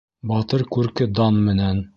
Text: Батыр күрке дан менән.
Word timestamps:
Батыр 0.31 0.63
күрке 0.77 1.09
дан 1.21 1.41
менән. 1.51 1.89